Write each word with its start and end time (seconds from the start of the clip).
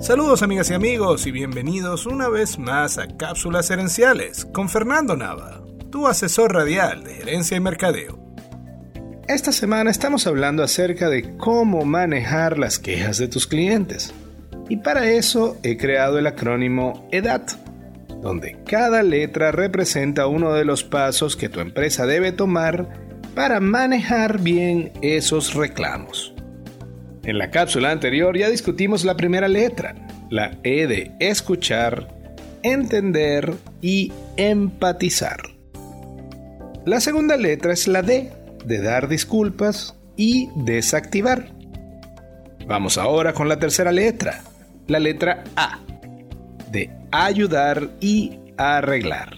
Saludos 0.00 0.42
amigas 0.42 0.70
y 0.70 0.74
amigos 0.74 1.26
y 1.26 1.30
bienvenidos 1.30 2.06
una 2.06 2.30
vez 2.30 2.58
más 2.58 2.96
a 2.96 3.06
Cápsulas 3.18 3.70
Herenciales 3.70 4.46
con 4.46 4.70
Fernando 4.70 5.14
Nava, 5.14 5.60
tu 5.90 6.06
asesor 6.06 6.54
radial 6.54 7.04
de 7.04 7.16
gerencia 7.16 7.58
y 7.58 7.60
mercadeo. 7.60 8.18
Esta 9.28 9.52
semana 9.52 9.90
estamos 9.90 10.26
hablando 10.26 10.62
acerca 10.62 11.10
de 11.10 11.36
cómo 11.36 11.84
manejar 11.84 12.58
las 12.58 12.78
quejas 12.78 13.18
de 13.18 13.28
tus 13.28 13.46
clientes. 13.46 14.14
Y 14.70 14.78
para 14.78 15.10
eso 15.10 15.58
he 15.62 15.76
creado 15.76 16.18
el 16.18 16.26
acrónimo 16.26 17.06
EDAT, 17.12 17.50
donde 18.22 18.56
cada 18.64 19.02
letra 19.02 19.52
representa 19.52 20.28
uno 20.28 20.54
de 20.54 20.64
los 20.64 20.82
pasos 20.82 21.36
que 21.36 21.50
tu 21.50 21.60
empresa 21.60 22.06
debe 22.06 22.32
tomar 22.32 22.88
para 23.34 23.60
manejar 23.60 24.40
bien 24.40 24.92
esos 25.02 25.52
reclamos. 25.52 26.34
En 27.30 27.38
la 27.38 27.52
cápsula 27.52 27.92
anterior 27.92 28.36
ya 28.36 28.50
discutimos 28.50 29.04
la 29.04 29.16
primera 29.16 29.46
letra, 29.46 29.94
la 30.30 30.58
E 30.64 30.88
de 30.88 31.12
escuchar, 31.20 32.08
entender 32.64 33.54
y 33.80 34.12
empatizar. 34.36 35.40
La 36.84 36.98
segunda 36.98 37.36
letra 37.36 37.72
es 37.72 37.86
la 37.86 38.02
D 38.02 38.32
de 38.64 38.82
dar 38.82 39.06
disculpas 39.06 39.94
y 40.16 40.48
desactivar. 40.56 41.52
Vamos 42.66 42.98
ahora 42.98 43.32
con 43.32 43.48
la 43.48 43.60
tercera 43.60 43.92
letra, 43.92 44.42
la 44.88 44.98
letra 44.98 45.44
A, 45.54 45.78
de 46.72 46.90
ayudar 47.12 47.90
y 48.00 48.40
arreglar. 48.56 49.36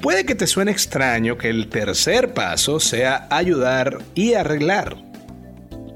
Puede 0.00 0.24
que 0.24 0.36
te 0.36 0.46
suene 0.46 0.70
extraño 0.70 1.36
que 1.36 1.48
el 1.48 1.68
tercer 1.68 2.32
paso 2.32 2.78
sea 2.78 3.26
ayudar 3.28 3.98
y 4.14 4.34
arreglar. 4.34 5.09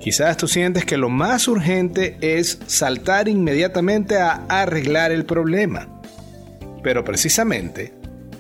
Quizás 0.04 0.36
tú 0.36 0.48
sientes 0.48 0.84
que 0.84 0.98
lo 0.98 1.08
más 1.08 1.48
urgente 1.48 2.18
es 2.20 2.58
saltar 2.66 3.26
inmediatamente 3.26 4.18
a 4.18 4.44
arreglar 4.50 5.12
el 5.12 5.24
problema. 5.24 5.88
Pero 6.82 7.06
precisamente, 7.06 7.94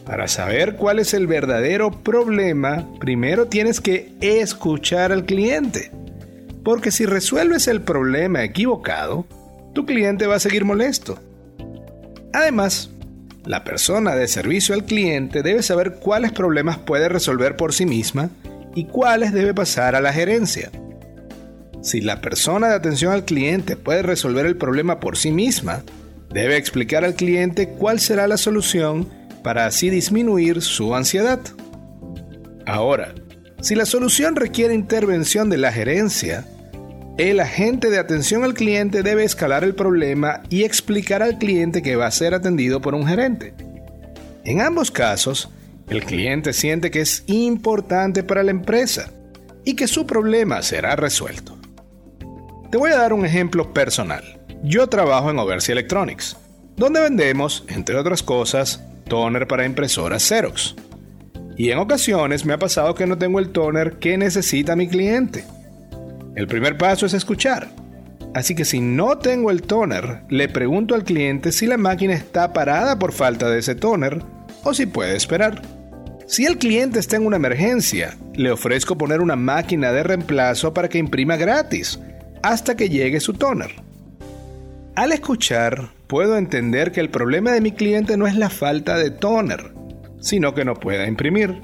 para 0.04 0.28
saber 0.28 0.76
cuál 0.76 0.98
es 0.98 1.14
el 1.14 1.26
verdadero 1.26 1.90
problema, 1.90 2.86
primero 3.00 3.46
tienes 3.46 3.80
que 3.80 4.12
escuchar 4.20 5.10
al 5.10 5.24
cliente. 5.24 5.90
Porque 6.62 6.90
si 6.90 7.06
resuelves 7.06 7.66
el 7.66 7.80
problema 7.80 8.44
equivocado, 8.44 9.24
tu 9.72 9.86
cliente 9.86 10.26
va 10.26 10.34
a 10.34 10.40
seguir 10.40 10.66
molesto. 10.66 11.18
Además, 12.34 12.90
la 13.46 13.64
persona 13.64 14.14
de 14.16 14.28
servicio 14.28 14.74
al 14.74 14.84
cliente 14.84 15.42
debe 15.42 15.62
saber 15.62 15.94
cuáles 15.94 16.30
problemas 16.30 16.76
puede 16.76 17.08
resolver 17.08 17.56
por 17.56 17.72
sí 17.72 17.86
misma 17.86 18.28
y 18.74 18.84
cuáles 18.84 19.32
debe 19.32 19.54
pasar 19.54 19.94
a 19.94 20.02
la 20.02 20.12
gerencia. 20.12 20.70
Si 21.84 22.00
la 22.00 22.22
persona 22.22 22.68
de 22.68 22.76
atención 22.76 23.12
al 23.12 23.26
cliente 23.26 23.76
puede 23.76 24.02
resolver 24.02 24.46
el 24.46 24.56
problema 24.56 25.00
por 25.00 25.18
sí 25.18 25.30
misma, 25.30 25.82
debe 26.30 26.56
explicar 26.56 27.04
al 27.04 27.14
cliente 27.14 27.68
cuál 27.68 28.00
será 28.00 28.26
la 28.26 28.38
solución 28.38 29.06
para 29.42 29.66
así 29.66 29.90
disminuir 29.90 30.62
su 30.62 30.94
ansiedad. 30.94 31.40
Ahora, 32.64 33.14
si 33.60 33.74
la 33.74 33.84
solución 33.84 34.34
requiere 34.34 34.72
intervención 34.72 35.50
de 35.50 35.58
la 35.58 35.72
gerencia, 35.72 36.46
el 37.18 37.38
agente 37.38 37.90
de 37.90 37.98
atención 37.98 38.44
al 38.44 38.54
cliente 38.54 39.02
debe 39.02 39.24
escalar 39.24 39.62
el 39.62 39.74
problema 39.74 40.42
y 40.48 40.64
explicar 40.64 41.22
al 41.22 41.36
cliente 41.36 41.82
que 41.82 41.96
va 41.96 42.06
a 42.06 42.10
ser 42.10 42.32
atendido 42.32 42.80
por 42.80 42.94
un 42.94 43.06
gerente. 43.06 43.52
En 44.46 44.62
ambos 44.62 44.90
casos, 44.90 45.50
el 45.90 46.02
cliente 46.02 46.54
siente 46.54 46.90
que 46.90 47.02
es 47.02 47.24
importante 47.26 48.22
para 48.22 48.42
la 48.42 48.52
empresa 48.52 49.10
y 49.66 49.76
que 49.76 49.86
su 49.86 50.06
problema 50.06 50.62
será 50.62 50.96
resuelto. 50.96 51.53
Te 52.74 52.78
voy 52.78 52.90
a 52.90 52.98
dar 52.98 53.12
un 53.12 53.24
ejemplo 53.24 53.72
personal. 53.72 54.24
Yo 54.64 54.88
trabajo 54.88 55.30
en 55.30 55.38
Oversi 55.38 55.70
Electronics, 55.70 56.36
donde 56.76 57.00
vendemos, 57.00 57.64
entre 57.68 57.94
otras 57.94 58.20
cosas, 58.20 58.82
toner 59.06 59.46
para 59.46 59.64
impresoras 59.64 60.24
Xerox. 60.24 60.74
Y 61.56 61.70
en 61.70 61.78
ocasiones 61.78 62.44
me 62.44 62.52
ha 62.52 62.58
pasado 62.58 62.96
que 62.96 63.06
no 63.06 63.16
tengo 63.16 63.38
el 63.38 63.50
toner 63.50 64.00
que 64.00 64.18
necesita 64.18 64.74
mi 64.74 64.88
cliente. 64.88 65.44
El 66.34 66.48
primer 66.48 66.76
paso 66.76 67.06
es 67.06 67.14
escuchar. 67.14 67.68
Así 68.34 68.56
que 68.56 68.64
si 68.64 68.80
no 68.80 69.18
tengo 69.18 69.52
el 69.52 69.62
toner, 69.62 70.22
le 70.28 70.48
pregunto 70.48 70.96
al 70.96 71.04
cliente 71.04 71.52
si 71.52 71.68
la 71.68 71.76
máquina 71.76 72.14
está 72.14 72.52
parada 72.52 72.98
por 72.98 73.12
falta 73.12 73.48
de 73.50 73.60
ese 73.60 73.76
toner 73.76 74.20
o 74.64 74.74
si 74.74 74.86
puede 74.86 75.14
esperar. 75.14 75.62
Si 76.26 76.44
el 76.44 76.58
cliente 76.58 76.98
está 76.98 77.14
en 77.14 77.26
una 77.26 77.36
emergencia, 77.36 78.16
le 78.34 78.50
ofrezco 78.50 78.98
poner 78.98 79.20
una 79.20 79.36
máquina 79.36 79.92
de 79.92 80.02
reemplazo 80.02 80.74
para 80.74 80.88
que 80.88 80.98
imprima 80.98 81.36
gratis 81.36 82.00
hasta 82.44 82.76
que 82.76 82.90
llegue 82.90 83.20
su 83.20 83.32
toner. 83.32 83.70
Al 84.96 85.12
escuchar, 85.12 85.88
puedo 86.06 86.36
entender 86.36 86.92
que 86.92 87.00
el 87.00 87.08
problema 87.08 87.52
de 87.52 87.62
mi 87.62 87.72
cliente 87.72 88.18
no 88.18 88.26
es 88.26 88.36
la 88.36 88.50
falta 88.50 88.98
de 88.98 89.10
toner, 89.10 89.72
sino 90.20 90.54
que 90.54 90.66
no 90.66 90.74
pueda 90.74 91.08
imprimir. 91.08 91.62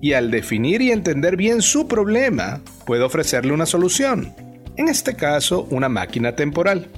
Y 0.00 0.14
al 0.14 0.30
definir 0.30 0.80
y 0.80 0.90
entender 0.90 1.36
bien 1.36 1.60
su 1.60 1.86
problema, 1.88 2.62
puedo 2.86 3.04
ofrecerle 3.04 3.52
una 3.52 3.66
solución, 3.66 4.34
en 4.76 4.88
este 4.88 5.14
caso 5.14 5.68
una 5.70 5.90
máquina 5.90 6.34
temporal. 6.34 6.88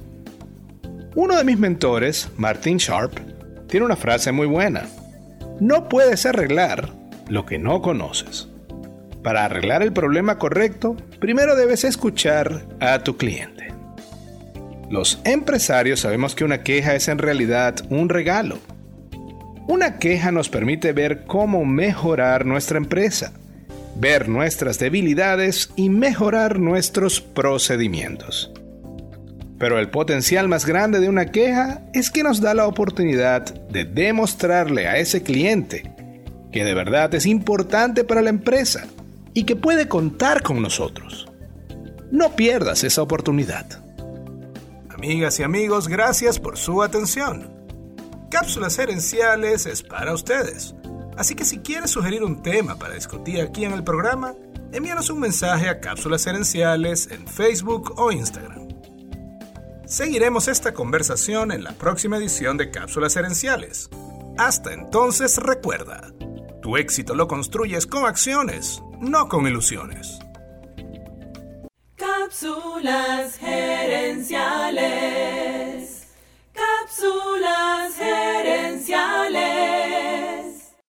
Uno 1.15 1.35
de 1.35 1.43
mis 1.43 1.59
mentores, 1.59 2.29
Martin 2.37 2.77
Sharp, 2.77 3.19
tiene 3.67 3.85
una 3.85 3.97
frase 3.97 4.31
muy 4.31 4.47
buena. 4.47 4.87
No 5.59 5.89
puedes 5.89 6.25
arreglar 6.25 6.93
lo 7.27 7.45
que 7.45 7.59
no 7.59 7.81
conoces. 7.81 8.47
Para 9.25 9.45
arreglar 9.45 9.81
el 9.81 9.91
problema 9.91 10.37
correcto, 10.37 10.95
primero 11.19 11.55
debes 11.55 11.83
escuchar 11.83 12.67
a 12.79 12.99
tu 12.99 13.17
cliente. 13.17 13.73
Los 14.91 15.19
empresarios 15.23 16.01
sabemos 16.01 16.35
que 16.35 16.43
una 16.43 16.61
queja 16.61 16.93
es 16.93 17.07
en 17.07 17.17
realidad 17.17 17.75
un 17.89 18.09
regalo. 18.09 18.59
Una 19.67 19.97
queja 19.97 20.31
nos 20.31 20.49
permite 20.49 20.93
ver 20.93 21.23
cómo 21.25 21.65
mejorar 21.65 22.45
nuestra 22.45 22.77
empresa, 22.77 23.33
ver 23.95 24.29
nuestras 24.29 24.77
debilidades 24.77 25.71
y 25.75 25.89
mejorar 25.89 26.59
nuestros 26.59 27.19
procedimientos. 27.19 28.53
Pero 29.57 29.79
el 29.79 29.89
potencial 29.89 30.47
más 30.47 30.67
grande 30.67 30.99
de 30.99 31.09
una 31.09 31.31
queja 31.31 31.81
es 31.95 32.11
que 32.11 32.21
nos 32.21 32.41
da 32.41 32.53
la 32.53 32.67
oportunidad 32.67 33.41
de 33.71 33.85
demostrarle 33.85 34.87
a 34.87 34.99
ese 34.99 35.23
cliente 35.23 35.91
que 36.51 36.63
de 36.63 36.75
verdad 36.75 37.15
es 37.15 37.25
importante 37.25 38.03
para 38.03 38.21
la 38.21 38.29
empresa 38.29 38.85
y 39.35 39.43
que 39.43 39.55
puede 39.55 39.87
contar 39.87 40.41
con 40.41 40.61
nosotros. 40.61 41.27
No 42.09 42.35
pierdas 42.35 42.83
esa 42.83 43.03
oportunidad. 43.03 43.67
Amigas 44.89 45.39
y 45.39 45.43
amigos, 45.43 45.87
gracias 45.87 46.39
por 46.39 46.57
su 46.57 46.81
atención. 46.81 47.53
Cápsulas 48.31 48.79
Herenciales 48.79 49.65
es 49.65 49.83
para 49.83 50.13
ustedes. 50.13 50.73
Así 51.17 51.35
que 51.35 51.45
si 51.45 51.59
quieres 51.59 51.91
sugerir 51.91 52.23
un 52.23 52.41
tema 52.41 52.79
para 52.79 52.95
discutir 52.95 53.41
aquí 53.41 53.65
en 53.65 53.73
el 53.73 53.83
programa, 53.83 54.33
envíanos 54.71 55.09
un 55.09 55.19
mensaje 55.19 55.69
a 55.69 55.79
Cápsulas 55.79 56.25
Herenciales 56.25 57.09
en 57.11 57.27
Facebook 57.27 57.93
o 57.97 58.11
Instagram. 58.11 58.69
Seguiremos 59.85 60.47
esta 60.47 60.73
conversación 60.73 61.51
en 61.51 61.63
la 61.63 61.73
próxima 61.73 62.17
edición 62.17 62.57
de 62.57 62.71
Cápsulas 62.71 63.15
Herenciales. 63.17 63.89
Hasta 64.37 64.73
entonces 64.73 65.37
recuerda, 65.37 66.11
tu 66.65 66.77
éxito 66.77 67.13
lo 67.13 67.27
construyes 67.27 67.85
con 67.85 68.07
acciones, 68.07 68.81
no 68.99 69.29
con 69.29 69.45
ilusiones. 69.45 70.17
Cápsulas. 71.95 73.37